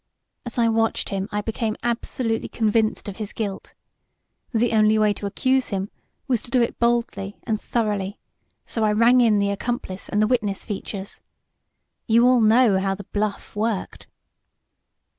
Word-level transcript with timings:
As 0.47 0.57
I 0.57 0.67
watched 0.67 1.09
him 1.09 1.29
I 1.31 1.41
became 1.41 1.77
absolutely 1.83 2.47
convinced 2.47 3.07
of 3.07 3.17
his 3.17 3.33
guilt. 3.33 3.75
The 4.51 4.71
only 4.73 4.97
way 4.97 5.13
to 5.13 5.27
accuse 5.27 5.67
him 5.67 5.91
was 6.27 6.41
to 6.41 6.49
do 6.49 6.59
it 6.59 6.79
boldly 6.79 7.37
and 7.43 7.61
thoroughly, 7.61 8.17
so 8.65 8.83
I 8.83 8.93
rang 8.93 9.21
in 9.21 9.37
the 9.37 9.51
accomplice 9.51 10.09
and 10.09 10.19
the 10.19 10.25
witness 10.25 10.65
features. 10.65 11.21
You 12.07 12.25
all 12.27 12.41
know 12.41 12.79
how 12.79 12.95
the 12.95 13.03
'bluff' 13.03 13.55
worked." 13.55 14.07